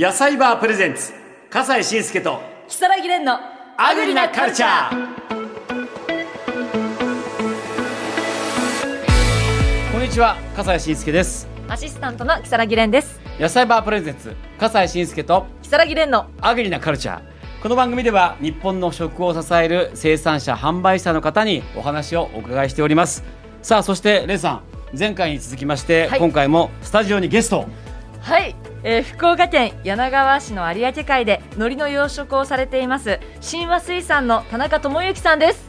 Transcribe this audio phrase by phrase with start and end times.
[0.00, 1.12] 野菜バープレゼンツ
[1.50, 3.36] 笠西慎介と木更木蓮の
[3.76, 4.92] アグリなカルチャー。
[9.90, 11.48] こんにちは笠西慎介です。
[11.66, 13.20] アシスタントの木更木蓮です。
[13.40, 17.22] 野菜バープレゼンツ笠西慎介と木更木蓮のアグリなカルチャー。
[17.60, 23.24] この番組では日本の食を支える生産者販売者の方にお話をお伺いしております。
[23.62, 24.62] さあそしてレンさん
[24.96, 26.20] 前回に続きまして、はい。
[26.20, 27.68] 今回もスタジオにゲストを
[28.20, 35.66] はい、えー福岡県柳川市の有明海で海苔の養殖をされています神話水産の田中智之さんです。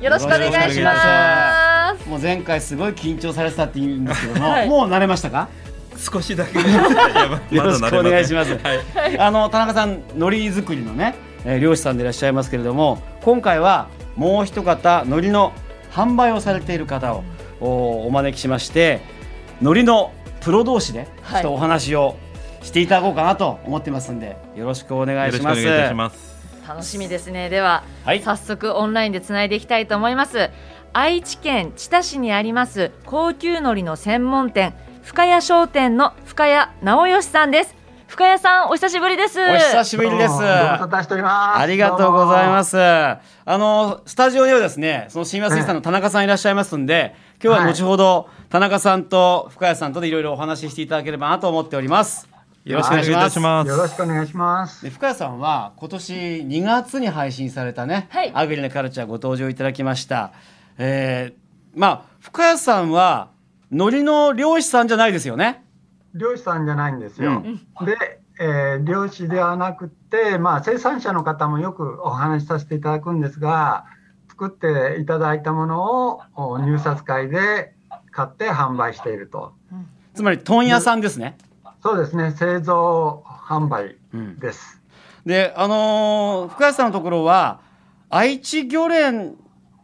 [0.00, 2.08] よろしくお願いします。
[2.08, 4.68] もう前回すごい緊張されてたって言うんですけども、はい。
[4.68, 5.48] もう慣れましたか？
[5.96, 8.56] 少しだけよろしくお願いします。
[8.58, 8.74] は
[9.08, 9.18] い。
[9.18, 15.52] あの田中さん海苔作りのね、えー漁師さんでいらっしゃいますけれども今回はもう一方海苔の
[15.90, 17.24] 販売をされている方を
[17.60, 19.00] おお招きしまして
[19.60, 20.12] 海苔の
[20.48, 22.16] プロ同士でちょっとお話を
[22.62, 25.60] していただこうかなと思ってますんでよろしくお願いします。
[25.60, 26.38] よろしくお願いいたします。
[26.66, 30.48] 楽しみですねでは、はい早速オンラインでつないでいきたいと思います
[30.94, 40.32] 愛知県知多市にあります高級海苔の専門店深谷商店の深谷直義さんです深谷さんお久しぶりですお久しぶりです。
[40.40, 42.78] ありがとうございますす。
[42.78, 52.28] あのスタジオにはですね、その新和水産の田中さんいらっしゃいますんで、今日は後ほど田中さんと深谷さんとでいろいろお話ししていただければなと思っております。
[52.64, 53.12] よろしくお願いします。
[53.12, 53.68] お願いいたします。
[53.68, 54.84] よろしくお願いします。
[54.84, 60.32] で深谷さんは今年2月に配信されたね、はいアグリなカルチャーご登場いただきました。
[60.78, 63.30] えー、まあ深谷さんは
[63.70, 65.64] 海苔の漁師さんじゃないですよね？
[66.14, 67.44] 漁師さんじゃないんですよ。
[67.86, 73.84] で、えー漁師ではなくて、まあ、生産者の方もよくお話しさせていただくんですが、
[74.38, 77.74] 作っていただいたものをお入札会で
[78.12, 79.52] 買って販売していると。
[80.14, 81.36] つまり問屋さんですね。
[81.82, 84.80] そうですね、製造販売うんです。
[85.26, 87.60] で、あのー深谷さんのところは
[88.10, 89.34] 愛知漁連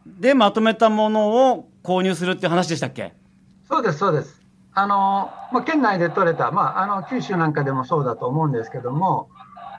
[0.07, 3.13] でまとめたものを購入するって話でしたっけ？
[3.69, 4.41] そうです、そうです。
[4.73, 9.29] あの、まあ、県内で採れた、まあ、あの、九州なんかでもそうだと思うんですけども、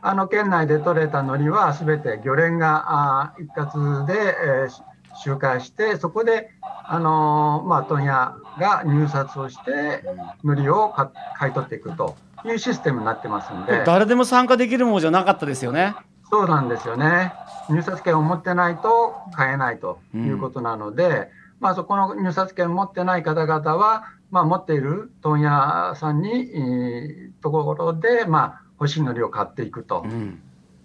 [0.07, 4.81] あの、県内で採れた海苔はすべて漁連があ一括で、えーし
[5.23, 6.49] 集会して、そこで、
[6.83, 10.03] あのまあ、問屋が入札をして、
[10.43, 15.95] 海苔をか買い取っていくというシステムになってますんで、誰でも参加できるものじゃなかったですよね。
[16.29, 17.33] そうなんですよね。
[17.69, 21.29] 入札権を持ってないと買えないということなので、
[21.61, 30.41] まあそこの入札権を持ってない方々は、まあ持っている問屋さんに、えーところで、まあ欲しいのりを買っていくとうん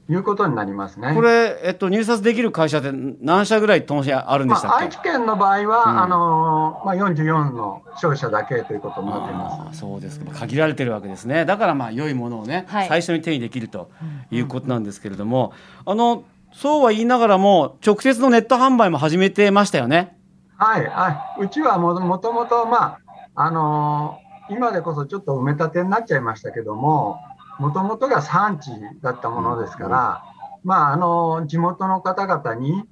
[0.09, 1.13] いうことになりますね。
[1.15, 2.91] これえっと入札できる会社って
[3.21, 4.85] 何社ぐらい当社あるんでまあ、したっけ？
[4.87, 9.61] 愛知県の場合は、うんあのまあ、44の商社だけということになっています。
[9.61, 13.89] ああそうですか限られてるわけですねだからまあ良いものをね、はい最初に手にできると
[14.33, 15.53] いうことなんですけれども、
[15.87, 20.19] あのそうは言いながらも直接のネット販売も始めてましたよね。
[20.57, 22.99] はい、あうちはももともと、まあ
[23.37, 27.21] あのー今でこそちょっと埋め立てになっちゃいましたけども、
[27.61, 28.71] もともとが産地
[29.03, 30.25] だったものですから、
[30.65, 32.85] まああのー地元の方々に、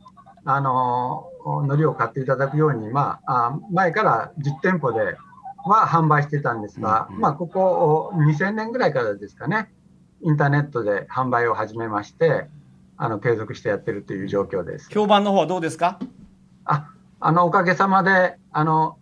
[0.44, 5.16] あのー海苔を買っていただくように、まあ、あ前から実店舗で
[5.64, 9.72] は販売してたんですが、まあ、ここ2000年ぐらいからですかね、
[10.20, 12.48] インターネットで販売を始めまして、
[12.98, 14.90] あの継続してやってるという状況です。
[14.90, 15.98] 評判の方はどうですか？
[16.66, 16.88] あ、
[17.20, 18.98] あの、おかげさまで、あの、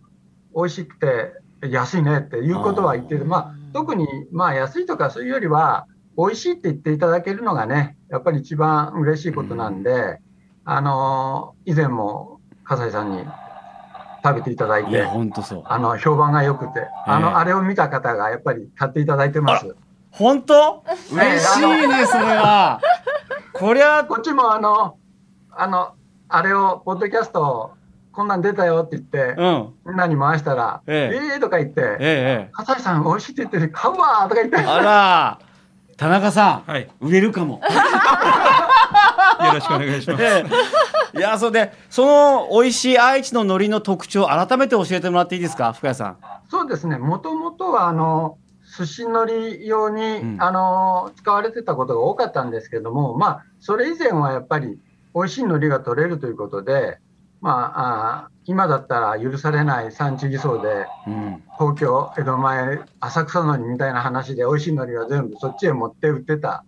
[0.55, 1.33] 美味しくて
[1.67, 3.25] 安いねっていうことは言ってる。
[3.25, 5.85] まあ、特に、まあ、安いとかそういうよりは、
[6.17, 10.19] 美味しいって言っていただけるのがね、やっぱり一番嬉しいことなんで、
[10.65, 13.23] あの、以前も、笠井さんに
[14.23, 15.63] 食べていただいていや、本当そう。
[15.65, 19.75] あの、評判が良くて、あええの、あれを見た方がやっぱり買っていただいてます。
[20.09, 20.83] 本当？
[21.11, 22.81] 嬉しいねそれは。
[23.53, 24.97] こりゃこっちもあの、
[25.51, 25.93] あの、
[26.29, 27.73] あれを、ポッドキャスト、
[28.17, 31.97] こんなん出たよって言って、うんみんなに回したら、ええええとか言って、えええ
[32.47, 32.51] え。
[32.51, 34.57] 笠井さん美味しいって言ってる買うわーとか言って。
[34.57, 35.39] あら
[35.97, 36.89] 田中さん、はい。
[36.99, 37.61] 売れるかも。
[39.45, 40.23] よろしくお願いします。
[40.23, 40.43] え
[41.13, 45.71] えいやそうでその美味しい愛知の海苔の特徴改めて教えてもらっていいですか？
[45.73, 46.17] 深谷さん。
[46.49, 46.97] そうですね。
[46.97, 48.39] もともとはあの
[48.79, 54.79] 寿司海苔用に、うんあの使われてたことが多かったんですけども、まあそれ以前はやっぱり
[55.13, 56.97] 美味しい海苔が取れるということで、
[57.41, 61.43] まああ今だったら許されない産地偽装でうん。
[61.59, 66.63] 東京江戸前浅草海苔みたいな話で美味しい海苔が全部そっちへ持って売ってた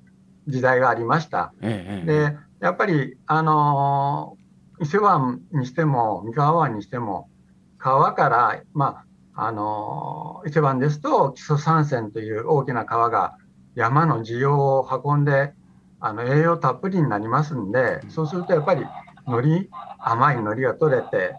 [0.47, 1.53] 時代がありました。
[1.61, 2.29] ええええ。
[2.31, 4.39] で、やっぱり、あのー
[4.81, 7.29] 伊勢湾にしても、三河湾にしても、
[7.77, 9.03] 川から、ま
[9.35, 13.35] あ、あのー伊勢湾ですと、木曽三川という大きな川が
[13.75, 15.53] 山の需要を運んで、
[15.99, 18.85] あの栄養たっぷりになりますんで、そうするとやっぱり
[19.29, 21.35] 海苔、甘い海苔が取れて、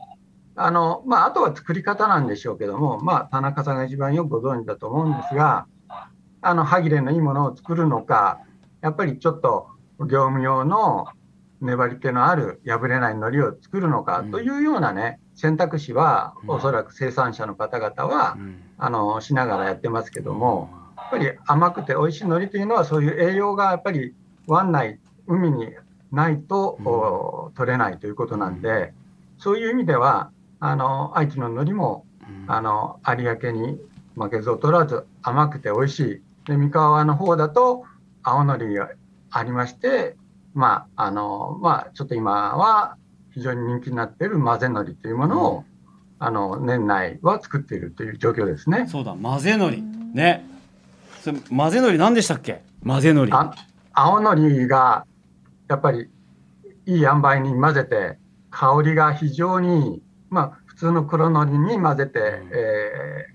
[0.57, 5.67] あのまあ、あとは作り方なんでしょうけども、まあ、田中さんが一番よくご存知だと思うんですが、
[6.43, 8.41] あの歯切れのいいものを作るのか、
[8.81, 9.69] やっぱりちょっと
[10.01, 11.07] 業務用の
[11.61, 18.37] 粘り気のある破れない海苔を作るのかというようなね、選択肢は、おそらく生産者の方々は、
[18.79, 24.15] あのしながらやってますけども、やっぱり甘くて美味しい海苔というのは、そういう栄養がやっぱり
[24.47, 25.69] 湾内、海に
[26.13, 28.93] ないと、取れないということなんで、
[29.39, 32.05] そういう意味では、あの愛知の海苔も、
[32.47, 33.79] あの有明に
[34.15, 36.23] 負けず劣らず甘くて美味しい。
[36.47, 37.85] で三河の方だと
[38.23, 38.91] 青のりが
[39.31, 40.17] ありまして、
[40.55, 42.97] まああのまあ、ちょっと今は
[43.33, 45.65] 非常に人気になっている混ぜのりというものを、うん、
[46.19, 48.87] あの年内は作っているという状況ですね。
[48.89, 50.45] そうだ混ぜのりね。
[51.21, 52.63] それ混ぜのり何でしたっけ？
[52.85, 53.33] 混ぜのり。
[53.93, 55.05] 青のりが
[55.71, 56.09] やっぱり
[56.87, 58.19] いい塩梅に混ぜて
[58.51, 63.27] 香りが非常にまあ普通の黒のりに混ぜて、うん、え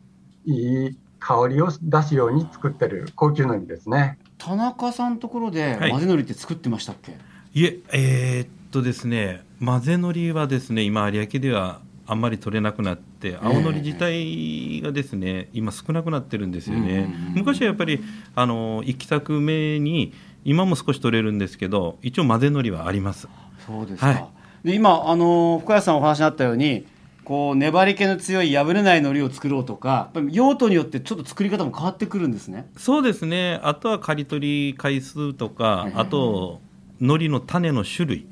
[0.45, 4.19] ー、いい香りを出すように作ってる高級のりですね。
[4.37, 7.13] 田中さんのところで混ぜのりって作ってましたっけ？
[7.13, 7.17] は
[7.53, 18.03] い、いええー、っとですね混ぜのりはですね今有明ではあんまり取れなくなって青のり自体がですね、今少なくなってるんですよね、昔はやっぱり
[18.35, 20.13] あの行き先目に
[20.45, 23.27] 今も少し取れるんですけど一応混ぜのりはあります。
[23.65, 24.27] そうですか、はい、
[24.63, 26.85] で今あの深谷さんお話にあったように
[27.25, 32.69] こう粘り気の強い破れない海苔を作ろうとか用途によってちょっと作り方も変わってくるんですね。
[32.77, 33.59] そうですね。
[33.63, 36.61] あとは刈り取り回数とか、あと
[37.01, 38.27] 海苔の種の種類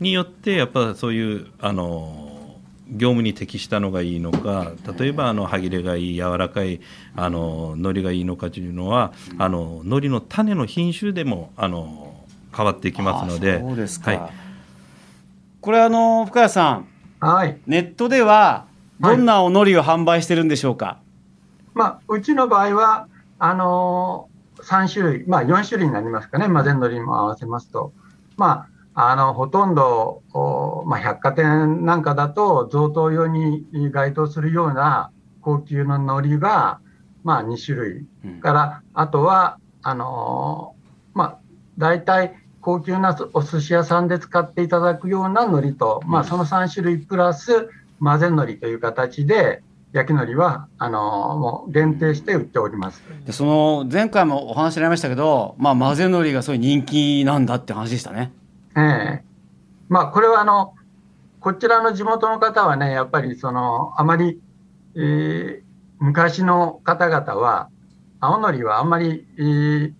[0.00, 2.25] によってやっぱそういうあの
[2.88, 6.80] 業務に適したのがいいのか例えばあの歯切れがいい柔らかい
[7.16, 12.14] あの海苔がいいのかというのは、あの海苔の種の品種でもあの
[12.56, 13.60] 変わっていきますので。
[13.60, 14.32] そうですか、はい、
[15.60, 16.88] これあの深谷さん。
[17.18, 18.66] はい、ネットでは
[19.00, 20.96] どんなおのりを販売してるんでしょうか、はい、
[21.74, 23.08] まあ、うちの場合は
[23.38, 26.46] あのー、3種類、まあ、4種類になりますかね。
[26.46, 27.92] 混ぜのりも合わせますと、
[28.36, 28.68] まあ、
[28.98, 30.22] あのほとんど、
[30.86, 35.10] まあ、百貨店なんかだと贈答用に該当するような
[35.42, 36.80] 高級の海苔が、
[37.22, 41.38] まあ、2種類、うん、からあとはあのー、まあ、
[41.76, 47.68] 大体高級なお寿司屋さんで使っていただくような海苔と、まあ、その3種類プラス
[48.00, 53.02] 混ぜ海苔という形で、焼き海苔はあのもう限定して売っております。
[53.24, 58.32] でその前回もお話になりましたけど、まあ、混ぜ海苔がそういう人気なんだって話でしたね。
[58.76, 59.24] ええ
[59.88, 60.74] まあ、これはあの
[61.40, 64.40] こちらの地元の方はねやっぱりそのあまり、
[64.96, 65.62] えー、
[65.98, 67.68] 昔の方々は
[68.20, 69.92] 青のりはあんまり、えー、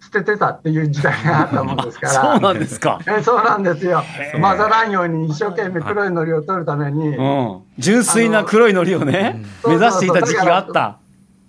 [0.00, 2.12] 捨ててたっていう時代があったもんですから。
[2.32, 2.98] そうなんですか。
[3.06, 4.02] えそうなんですよ。
[4.40, 7.08] 混ざらんように一生懸命黒い海苔を取るために。
[7.16, 10.98] うん、純粋な黒い海苔をね、目指していた時期があった。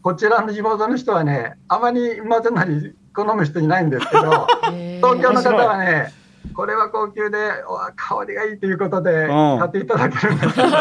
[0.01, 4.47] こちらの地元の人はね、あまり混ぜなり好む人いないんですけど、
[4.97, 6.11] 東京の方はね、
[6.53, 7.37] これは高級で
[7.95, 10.35] 香りがいいということで買っていただける。
[10.35, 10.71] んです、うん、い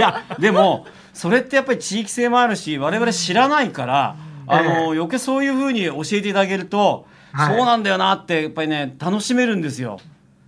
[0.00, 4.16] やでもそれってやっぱり地域性もあるし我々知らないから、
[4.46, 9.98] あの、余計そういうふうに教えていただけると、はい、そうなんだよなってやっぱりね楽しめるんですよ。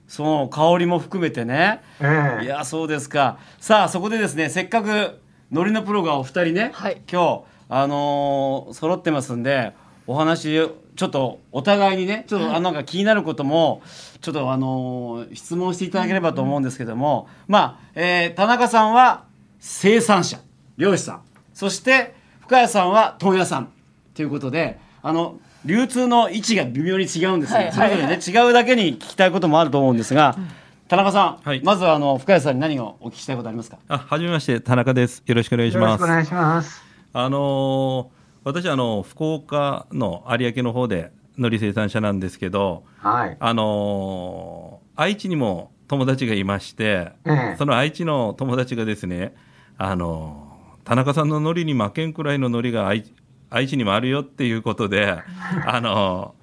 [0.09, 2.45] その香りも含めてね、え。
[2.45, 3.39] いやそうですか。
[3.59, 9.73] さあそこでですねせっかくノリのプロがお二人ね、はい、今日あのー、揃ってますんで
[10.07, 10.61] お話
[10.97, 13.83] ちょっとお互いにねちょっとあなんか気になることも
[14.21, 19.25] ちょっとあのー、質問していただければと思うんですけども、うん、まあ、えー、田中さんは
[19.61, 20.41] 生産者
[20.77, 21.21] 漁師さん。
[21.55, 23.69] そして深谷さんは問屋さん。
[24.15, 30.49] ということであの流通の位置が微妙に違うんですよ、はい、それぞれね違うだけに聞きたいこともあると思うんですが、うん、
[30.89, 33.79] 田中さん、はい、まずはあの深谷さんに何をお聞きしたいことありますか？
[33.89, 35.23] あはじめまして田中です。
[35.27, 36.05] よろしくお願いします。
[36.05, 36.83] お願いします。
[37.13, 38.07] あのー、
[38.47, 49.35] 私あの福岡の有明の方で海苔生産者なんですけど、はい、あのー、愛知にも友達がいまして、ええ、その愛知の友達がですね
[49.79, 53.05] あのー、田中さんの海苔に負けんくらいの海苔が愛
[53.51, 55.19] 愛知にもあるよっていうことで
[55.67, 56.37] あの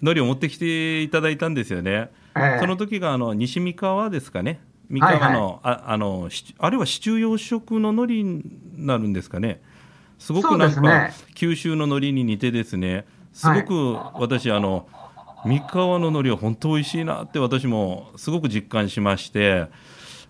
[0.00, 2.08] 海苔を持ってきていただいたんですよね。
[2.36, 4.60] えその時があの西三河ですかね。
[4.88, 8.42] 三河の、はいはい、ああのあれは支柱養殖の海苔に
[8.78, 9.60] なるんですかね
[10.20, 13.06] すごくなんか、ね、九州の海苔に似てですね。
[13.32, 14.86] すごく私、はい、あの
[15.44, 19.66] 三河の海苔は本当美味しいなって私もすごく実感しまして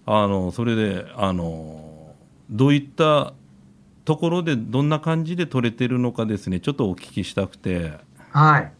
[0.06, 2.14] あのそれであの
[2.50, 3.34] どういった
[4.04, 7.98] ところでどんな感じで取れてるのかですねちょっとお聞きしたくて。
[8.30, 8.72] はい。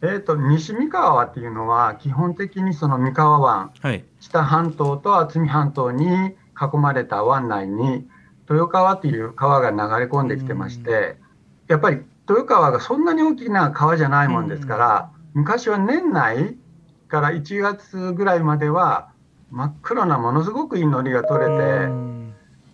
[0.00, 8.08] えーと、西三河湾っていうのは基本的にその三河湾、はい、知半島と渥美半島に囲まれた湾内に
[8.48, 11.16] 豊川っていう川が流れ込んできてまして、
[11.68, 16.56] やっぱり豊川がそんなに大きな川じゃないもんですから、昔は年内
[17.08, 19.10] から1月ぐらいまでは
[19.50, 21.88] 真っ黒なものすごくいい海苔が取れて、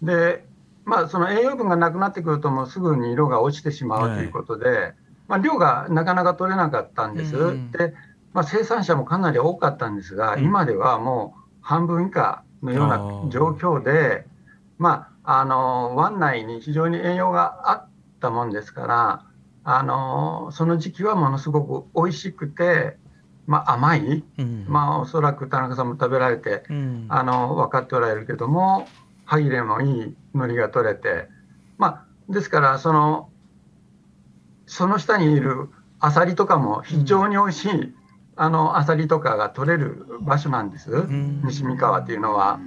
[0.03, 0.45] で
[0.85, 4.95] まあ、その栄養分がなくなってくると、もうすぐに色が落ちてしまうということで、はい、
[5.29, 7.33] まあ、量がなかなか取れなかったんです。
[7.73, 7.95] で、
[8.33, 12.99] まあ、生産者もかなり多かったんですが、今ではもう半分以下のような
[13.31, 14.27] 状況で、
[14.79, 17.89] まあ、あの湾内に非常に栄養があっ
[18.21, 19.25] たもんですから、
[19.65, 22.97] あのその時期はものすごく美味しくて、
[23.47, 28.87] まあ、甘い、うん、まあ、おそらく田中さんも食べられて、うん、あの分かっておられるけども、
[29.25, 31.29] 歯切れもいい海苔が取れて、
[31.79, 33.31] まあ、ですからその
[34.67, 35.69] その下にいる
[36.01, 37.95] アサリとかも非常に美味しい、うん、
[38.37, 42.61] あのアサリとかが取れる場所なんです、うん、西三河っていうのは。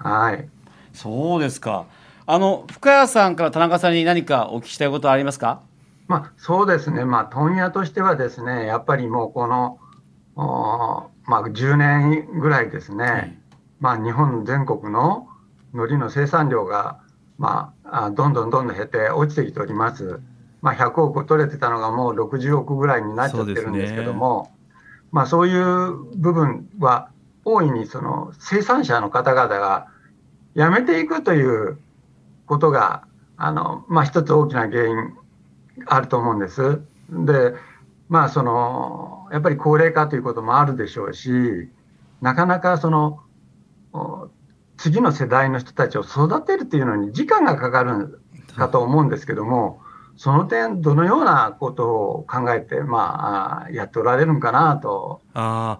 [0.00, 0.48] はい、
[0.98, 1.86] そうですか。
[2.26, 5.60] あの深谷さんから田中さんに何かお聞きしたいことはありますか？
[6.08, 9.78] まあ、そうですね、まあ、問屋としてはですね、やっぱりもうこの、
[11.24, 13.38] まあ、10年ぐらいですね、はい、
[13.78, 15.28] まあ、日本全国の
[15.72, 16.98] 海苔の生産量が、
[17.38, 20.20] まあ、どんどんどんどん減って落ちてきております。
[20.62, 24.74] まあ、100億取れてたのがもう60億ぐらいになっちゃってるんですけども、ね、
[25.12, 27.10] まあ、そういう部分は
[27.44, 29.86] 大いにその生産者の方々が
[30.58, 31.78] やめていくという
[32.46, 33.04] ことが
[33.36, 34.96] あの、まあ、一つ大きな原因
[35.86, 36.80] あると思うんです。
[37.10, 37.54] で
[38.08, 41.68] まあそのやっぱり高齢化ということもあるでしょうし
[42.20, 43.20] なかなかその
[44.76, 48.20] 次の世代の人たちを育てるというのに時間がかかる
[48.56, 49.80] かと思うんですけども、
[50.16, 55.20] その点、どのようなことを考えて、まあ、やっておられるのかなと。
[55.34, 55.78] あ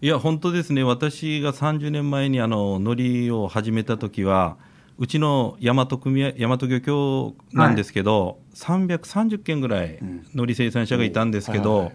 [0.00, 2.86] いや、本当ですね、私が30年前にあの海
[3.24, 4.56] 苔を始めた時は、
[4.96, 11.94] うちの大和組合大和漁協なんですけど、はい、330件ぐらい海苔生産者がいたんですけど、うんはいはい、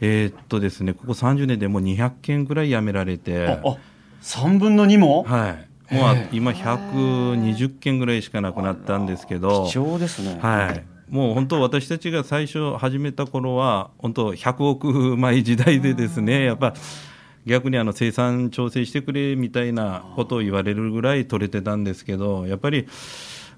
[0.00, 3.48] えー、っとですねここ30年でもう200件ぐらいやめられて。
[3.48, 3.76] ああ
[4.22, 5.24] 3分の2も？
[5.24, 5.56] は
[5.90, 5.94] い。
[5.94, 10.38] もう今120件ぐらいしかなくなったんですけど貴重ですね。
[10.40, 10.84] はい。
[11.10, 16.72] もう本当私たちが最初始めた頃は本当100億枚時代でですねやっぱ
[17.46, 22.86] 逆にあの生産調整してくれみたいなことを言われるぐらい取れてたんですけどやっぱり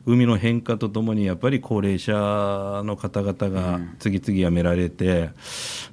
[0.06, 2.12] 海の変化とともにやっぱり高齢者
[2.84, 5.30] の方々が次々辞められて、うん、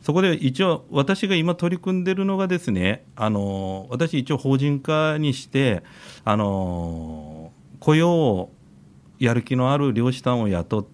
[0.01, 5.83] そこで一応私が今取り組んでるのがですねあの私一応法人化にして
[6.25, 8.51] あの雇用を
[9.19, 10.87] やる気のある漁師さんを雇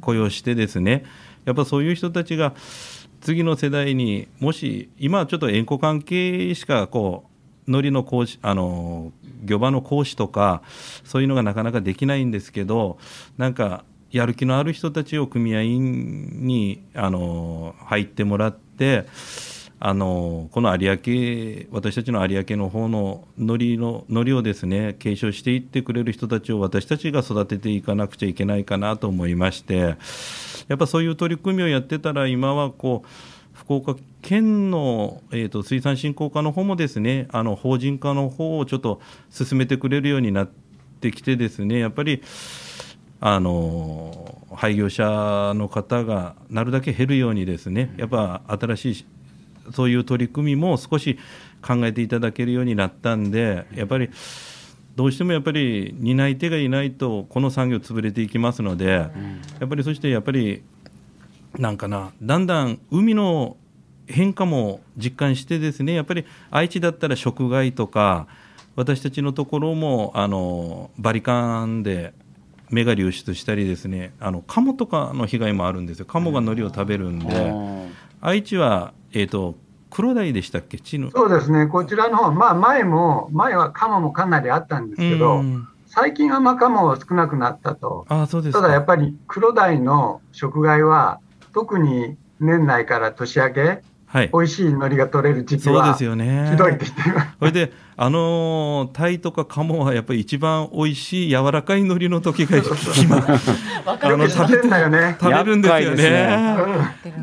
[0.00, 1.04] 雇用してですね
[1.46, 2.54] やっぱそういう人たちが
[3.24, 7.24] 次の世代にもし今はちょっと縁故関係しかこ
[7.66, 9.12] う海苔の講師あの
[9.42, 10.60] 漁場の講師とか
[11.04, 12.98] そういうのがなかなかできないんですけど
[13.38, 19.06] なんかやる気のある人たちを組合員にあの入ってもらって
[19.86, 29.96] あのこの有明私たちの有明の方の海苔の海苔をですね継承していってくれる人たちを私たちが育てていかなくちゃいけないかなと思いまして。
[30.68, 33.08] やっぱそういう取り組みをやってたら今はこう
[33.52, 40.48] 福岡県の、えーと、水産振興課の方もですねあの法人化の方をちょっと進めてくれるようになっ
[41.00, 42.22] てきてですねやっぱり
[43.20, 49.06] あの廃業者の方がなるだけ減るようにですねやっぱ新しい
[49.72, 51.18] そういう取り組みも少し
[51.62, 54.10] 考えていただけるようになったんでやっぱり
[54.96, 59.10] どうしてもやっぱり担い手がいないとこの産業潰れていきますので、や
[59.64, 60.62] っぱりそしてやっぱり
[61.58, 63.56] なんかなだんだん海の
[64.06, 68.26] 変化も実感してですねやっぱり愛知だったら食害とか
[68.76, 72.12] 私たちのところもあのバリカンで
[72.70, 76.06] 目が流出したりですねあのカモとかの被害もあるんですよ。
[76.06, 77.54] カモが海苔を食べるんで、
[78.20, 79.54] 愛知は、えーと
[79.90, 80.78] 黒鯛でしたっけ？
[80.78, 85.40] 地のそうですね、こちらの方、まあ、前も、前はカモもかなりあったんですけど、
[85.86, 88.04] 最近はまあカモ少なくなったと。
[88.08, 91.20] あそうですただやっぱり黒鯛の食害は、
[91.52, 93.82] 特に年内から年明け、
[94.14, 96.48] はい、美味しい海苔が取れる時期は、そうですよね。
[96.52, 97.36] ひどいって言ってます。
[97.40, 105.16] それで、あのー、タイとかカモはやっぱり一番美味しい柔らかい海苔の時が今、あの食べるよね。
[105.20, 106.04] 食べるんですよね。
[106.04, 106.56] ね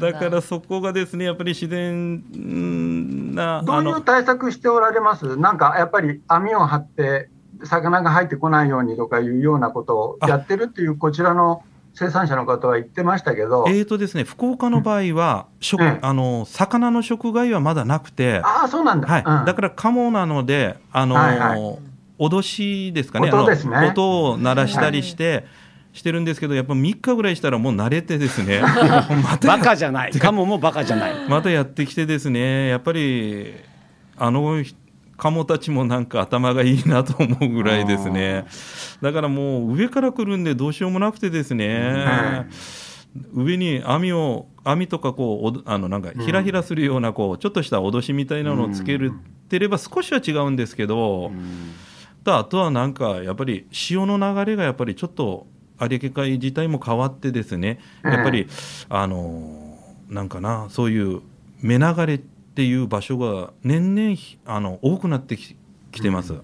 [0.01, 3.63] だからそこがですね、やっぱり自然な。
[3.63, 5.37] どういう対策しておられます？
[5.37, 7.29] なんかやっぱり網を張って、
[7.63, 21.59] 魚が入ってこないようにとかいうようなことをやってるっていう、こちらの生産者の方は言ってましたけど、えーとですね、福岡の場合は、食、うん、あの魚の食害はまだなくて、あそうなんだ、はい、うん、だから鴨なので、あの、はいはい、
[22.19, 23.77] 脅しですかね、音ですね。
[23.89, 25.45] 音を鳴らしたりして、はい。
[25.93, 31.11] してるんですけど、やっぱ3日ぐらいしたらもう慣れてですね、 まバカじゃない、カモもバカじゃない。
[31.27, 33.53] またやってきてですね、やっぱり、
[34.17, 34.63] あの
[35.21, 38.47] カモたちもなんか頭がいいなと思うぐらいですね。
[39.03, 42.49] だからもう上から来るんでどうしようもなくてですね。
[43.31, 49.11] 上に網を網とかこうあのなんかひらひらするようなこうちょっとした脅しみたいなのをつける
[49.47, 51.31] てれば少しは違うんですけど、
[52.25, 55.45] あとはなんかやっぱり潮の流れがやっぱりちょっと
[55.79, 58.47] 有明海自体も変わってですねやっぱり、
[58.89, 59.77] あの
[60.09, 61.21] なんかなそういう
[61.59, 62.19] 目流れ
[62.51, 65.55] っていう場所が年々あの多くなってき
[66.01, 66.35] てます。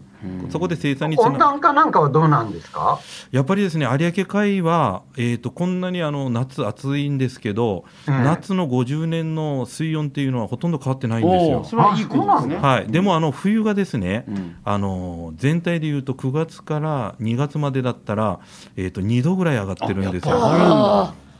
[0.50, 3.00] そこで生産に温暖化なんかはどうなんですか？
[3.32, 11.64] やっぱりですね有明海は、えーと、こんなにあの夏暑いんですけど、うん、夏の50年の水温っていうのはほとんど変わってないんですよ。
[11.64, 12.56] それはいいことですね。
[12.58, 18.40] はい、でもあの冬がですね、うん、あの全体でいうと9月から2月までだったら、
[18.76, 20.36] えーと、と2度ぐらい上がってるんですよ。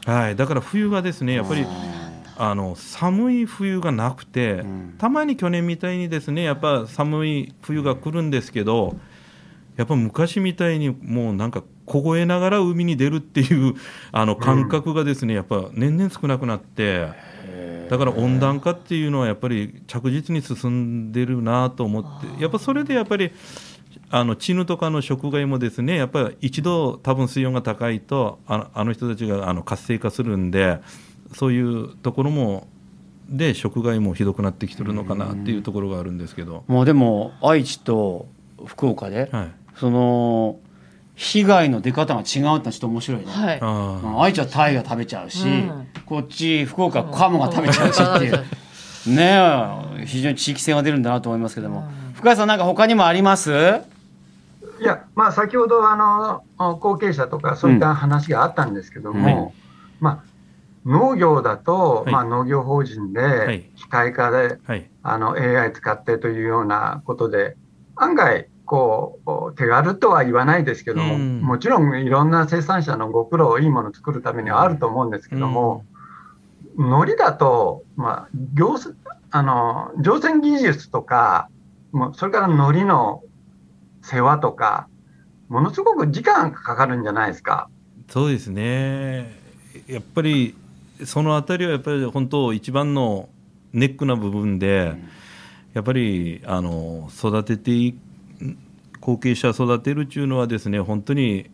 [0.06, 1.66] はい、だから冬がですねやっぱり
[2.38, 8.96] あの寒い冬がなくて、うん、たまに去年みたいにですねやっぱ寒い冬が来るんですけど
[9.76, 13.74] やっぱ昔みたいにもうなんか凍えながら海に出るっていう
[14.12, 17.08] あの感覚がですね、やっぱ年々少なくなって
[17.88, 23.32] だから温暖化っていうのはやっぱり着実に進んでるなと思ってやっぱそれでやっぱり
[24.10, 30.80] あのチヌとかの食害もですねやっぱり一度多分水温が高いとあのあの人たちがあの活性化するんで。
[31.34, 32.66] そういうところも
[33.28, 36.64] で食害もひどくなってきてるのかなっていうところがあるんですけど。
[36.66, 38.26] もうでも愛知と
[38.64, 40.56] 福岡で、はい、その
[41.14, 43.60] 被害の出方が違うってのはちょっと面白いね、はい、
[44.24, 48.44] 愛知はタイが食べちゃうし、うん、こっち福岡はカモが食べちゃうしっていう、
[49.08, 53.50] うん、ね非常に地域性が出るんだなと思いますけども、うん、深谷さんなんか他にもあります？
[53.50, 56.44] いやまあ先ほどあの
[56.76, 59.52] 後継者とかそういった話があったんですけども、
[59.98, 60.27] まあ
[60.84, 67.56] 農業だと、はい、まあ、農業法人で機械化で、はい、あの AI 使ってというようなことで
[67.96, 75.84] 案外こう手軽とは言わないですけども、うん、もちろんいろんな生産者のご苦労いいものを作るためにはあると思うんですけども、
[76.76, 78.76] うん、海苔だと、まあ、行
[79.30, 81.48] あの乗船技術とか
[81.92, 83.22] もそれから海苔の
[84.02, 84.88] 世話とか
[85.48, 87.70] ものすごく時間かかるんじゃないですか。
[88.10, 89.32] そうですね。
[89.86, 90.54] やっぱり
[91.04, 93.28] そのあたりはやっぱり本当一番の
[93.72, 94.94] ネックな部分で、
[95.74, 97.94] やっぱりあの育てて
[99.00, 101.50] 後継者育てるっていうのはですね本当に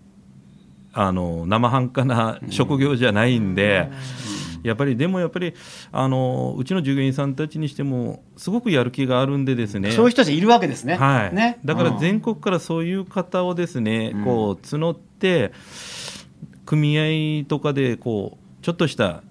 [0.93, 3.91] あの生半可な職業じゃないんで。
[4.65, 5.53] やっぱりでもやっぱり
[5.93, 9.93] あのうちの従業員さんたちにしてもすごくやる気があるんでですね。
[9.93, 11.35] そういう人たちいるわけですね,、はい。
[11.35, 11.59] ね。
[11.67, 15.53] だから全国からそういう方をですね、うん、こう募って
[16.65, 19.23] 組合とかでこうちょっとした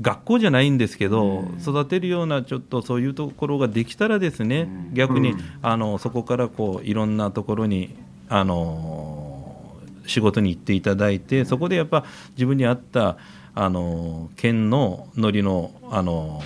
[0.00, 7.96] 学校じゃないんですけど、育てるようなちょっとそういうところができたらですね、逆にあのそこからこういろんなところに
[8.28, 9.76] あの
[10.06, 13.16] 仕事に行っていただいてそこでやっぱ自分に合った
[13.54, 16.42] あの県の海苔のあの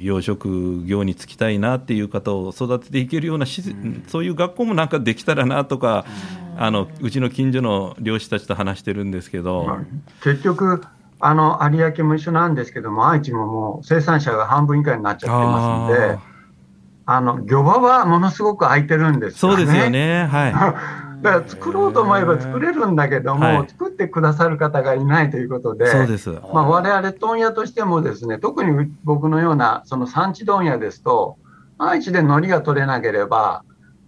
[0.00, 3.62] 養殖業に就きたいなっていう方を育てていけるようなし、
[4.08, 6.04] そういう学校もなんかできたらなとか、
[6.58, 9.78] あのうちの近所の漁師たちと話してるんですけど。
[10.22, 10.84] 結局
[11.18, 16.18] あの有明も一緒なんですけども、愛知ももう生産者が半分以下になっちゃってますんで、
[17.06, 19.56] あの漁場はものすごく空いてるんですよね。
[19.56, 20.26] そうですよね。
[20.26, 20.52] はい。
[21.22, 26.30] だから作ろうと思えば作れるんだけども、はい、作ってくださる方がいないということで、そうです。
[26.52, 31.38] まあ我々問屋としてもですね、特に僕のようなその産地問屋ですと、
[31.78, 33.64] 愛知で海苔が取れなければ、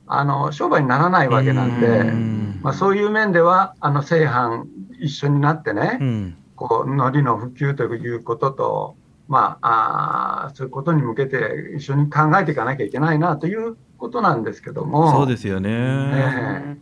[0.06, 4.64] あの商売にならないわけなんで、んまあそういう面ではあの製販
[5.00, 8.96] 一緒になってね、うんこう海苔の普及ということと、
[9.28, 15.12] まあ、あそういうことに向けて一緒に考えていかなきゃいけないなということなんですけども。
[15.12, 15.70] そうですよね。
[15.70, 16.78] ね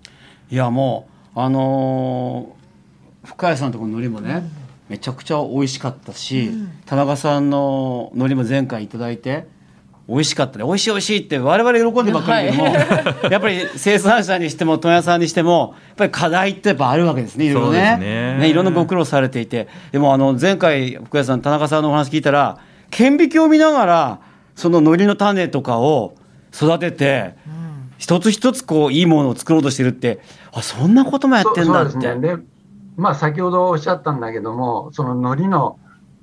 [0.50, 4.50] いやもうあのー、深谷さんのところの海苔もね、
[4.88, 9.46] めちゃくちゃ美味しかったし、うん、田中さんの海苔も前回頂いて
[10.08, 10.64] 美味しかったね。
[10.64, 12.74] 美味しい美味しいって我々喜んでばっかりでも、はい、
[13.30, 17.96] やっぱり生産者にしても問屋さんにしてもやっぱり課題ってやっぱあるわけですねいろいろね。
[17.98, 19.66] ねねいろんなご苦労されていて。
[19.90, 22.58] でもあの前回福谷さん田中さんのお話聞いたら
[22.90, 24.18] 顕微鏡を見ながら
[24.54, 26.14] その海苔の種とかを
[26.54, 27.34] 育てて、
[27.98, 30.20] 一つ一つこういいものを作ろうとしてるって
[30.52, 32.14] あそんなこともやってんだって。
[32.14, 32.36] ね、
[32.96, 35.78] まあ、先ほどおっしゃったんだけどもその海苔の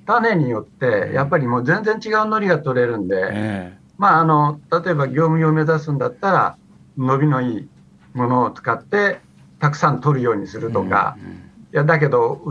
[0.05, 6.57] 種によってやっぱりもう全然違う海苔が取れるんで、えー、まあ、あの例えば業務用を目指すんだったら
[6.97, 7.69] 伸びのいい
[8.13, 9.21] ものを使って
[9.59, 11.39] たくさん取るようにするとか、うんうん、い
[11.71, 12.41] やだけど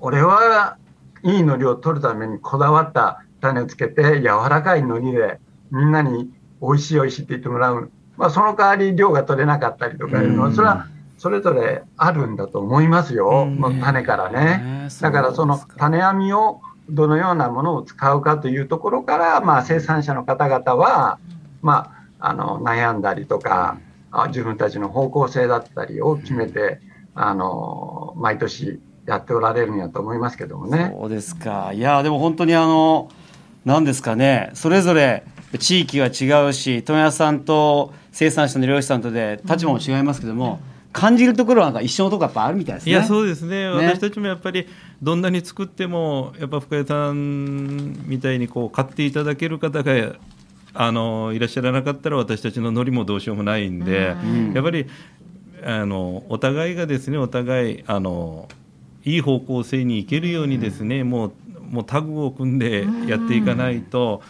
[0.00, 0.76] 俺は
[1.22, 5.40] いい海苔を取るためにこだわった種つけて柔らかい海苔で
[5.70, 10.86] みんなに美味しい美味しいって言ってもらう、まあ、その代わり量が取れなかったりとかいうのは、それは
[11.18, 14.88] それぞれあるんだと思いますよ、もう種からね。
[15.00, 21.18] だからその種編みをどのようなものを使うかというところから、まあ、生産者の方々は、
[21.62, 23.78] まあ、あの悩んだりとか、
[24.28, 26.80] 自分たちの方向性だったりを決めて、
[27.14, 30.94] あの毎年やっておられるんやと思いますけどもね。
[30.96, 33.10] そうですかいやでも本当にあの
[33.64, 35.24] 何ですかねそれぞれ
[35.58, 40.60] 地域は違うし問屋さんと生産者の漁師さんとで立場も違いますけども、
[40.92, 42.92] 感じるところはなんか一緒のところやっぱあるみたいですね。
[42.92, 44.66] いやそうですね、ね、私たちもやっぱり
[45.02, 49.92] どんなに作ってもやっぱ深谷さんみたいにこう買っていただける方が
[50.74, 54.86] あのいらっしゃらなかったら私たちのノリもどうしようもないんで、ん、やっぱり
[55.64, 58.48] あのお互いがですねお互いあの
[59.04, 61.32] いい方向性に行けるようにですね、うん、もう
[61.70, 64.22] もうタグを組んでやっていかないと、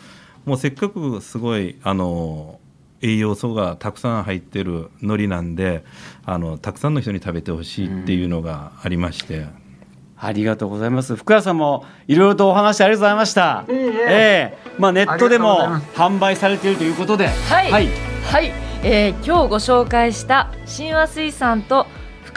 [0.44, 2.58] もうせっかくすごいあの
[3.02, 5.84] 栄養素がたくさん入ってる海苔なんで
[6.24, 9.46] あのたくさんの人に食べてほしいっていうのがありまして。
[10.20, 11.14] ありがとうございます。
[11.14, 13.64] 福谷さんもいろいろとお話ありがとうございました。
[13.68, 15.60] いいええー、まあネットでも
[15.94, 17.88] 販売されているということで、はい、はい、
[18.24, 21.86] はい、えー、今日ご紹介した神話水産と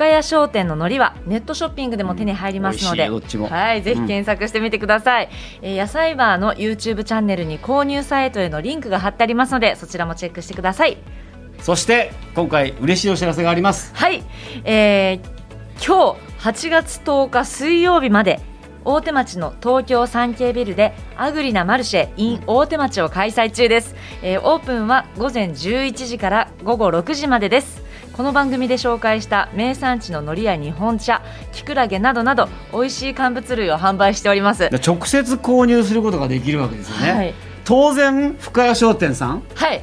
[0.02, 5.30] 深谷商店の海苔はネットショッピングでも手に入りますので、うん、はいぜひ検索してみてください、
[5.62, 10.98] うん、えー、野菜バーの YouTube チャンネルに購入サイトへのリンクが貼ってありますのでそちらもチェックしてください。
[11.60, 13.94] そして今回嬉しいお知らせがあります。
[13.94, 14.24] はい、
[14.64, 18.40] えー、今日8月10日水曜日まで
[18.84, 31.22] 大手町の東京三景ビルでアグリなマルシェ in 大手町を開催中です、えー、オープンは午前11時から午後6時までですこの番組で紹介した名産地の海苔や日本茶
[31.54, 34.70] きくらげなどなど美味しい乾物類を販売しております。
[34.86, 39.44] 直接購入することができるわけですよね、はい、当然深谷商店さん？
[39.56, 39.82] はい。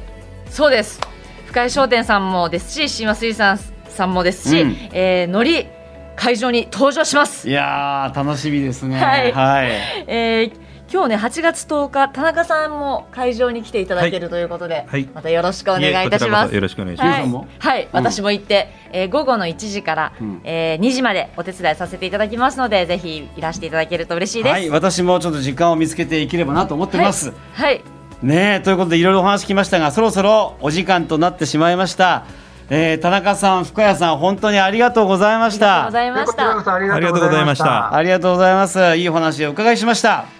[0.49, 1.01] そうです。
[1.47, 5.79] 深谷商店さんもですし新和水産さんもですし、うん、えー、海苔
[6.15, 7.49] 会場に登場します。
[7.49, 9.03] いや楽しみですね。
[9.03, 9.71] はい、はい、
[10.07, 16.55] えー今日ね8月10日田中さんも会場に来ていただけるということで、はい、またよろしくお願いいたします。
[16.55, 17.21] よろしくお願いします。
[17.21, 24.51] はい、はい、私も行って、えー、午後の1時から、うん、えー、2時までお手伝いさせていただきますので、ぜひいらしていただけると嬉しいです。
[24.51, 27.33] はい、私もちょっと時間を見つけていければなと思ってます。
[27.53, 27.81] はい。
[28.23, 32.25] ねということでいろいろお話きましたが、そろそろお時間となってしまいました。
[32.71, 35.87] えー、田中さん、深谷さん、本当にありがとうございました。
[35.87, 36.73] ありがとうございました。
[36.73, 37.95] ありがとうございました。
[37.95, 38.95] ありがとうございます。
[38.97, 40.38] いいお話をお伺いしました。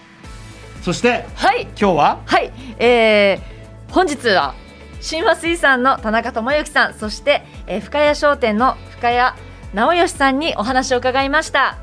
[0.90, 1.68] そしてはい。
[1.80, 2.20] 今日は？
[2.26, 4.56] はい、えー、本日は
[5.02, 9.38] 新和水産の田中智之さんそして、えー、深谷商店の深谷
[9.72, 11.78] 直義さんにお話を伺いました。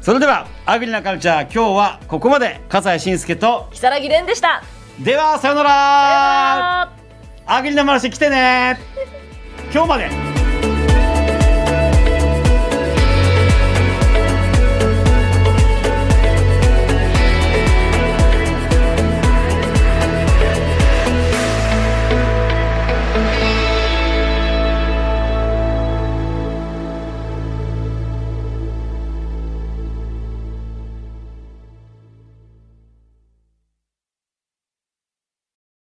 [0.00, 4.64] それではアグリなカルチャー今日はここまで笠西慎介と如月蓮でした。
[4.98, 6.92] ではさよなら。
[7.46, 8.80] アグリなマルシェ来てね。
[9.72, 10.10] 今日まで